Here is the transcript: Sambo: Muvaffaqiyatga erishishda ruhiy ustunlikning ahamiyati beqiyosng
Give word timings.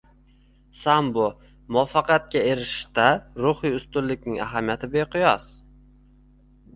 Sambo: 0.83 1.25
Muvaffaqiyatga 1.75 2.41
erishishda 2.53 3.05
ruhiy 3.45 3.75
ustunlikning 3.81 4.39
ahamiyati 4.47 4.89
beqiyosng 4.97 5.61